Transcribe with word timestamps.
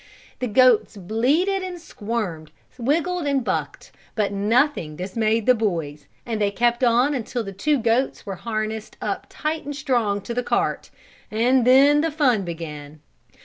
The 0.39 0.47
goats 0.47 0.97
bleated 0.97 1.61
and 1.61 1.79
squirmed, 1.79 2.49
wiggled 2.79 3.27
and 3.27 3.43
bucked, 3.43 3.91
but 4.15 4.33
nothing 4.33 4.95
dismayed 4.95 5.45
the 5.45 5.53
boys 5.53 6.07
and 6.25 6.41
they 6.41 6.49
kept 6.49 6.83
on 6.83 7.13
until 7.13 7.43
the 7.43 7.53
two 7.53 7.77
goats 7.77 8.25
were 8.25 8.33
harnessed 8.37 8.97
up 8.99 9.27
tight 9.29 9.63
and 9.63 9.75
strong 9.75 10.19
to 10.21 10.33
the 10.33 10.41
cart, 10.41 10.89
and 11.29 11.67
then 11.67 12.01
the 12.01 12.09
fun 12.09 12.43
began. 12.43 12.99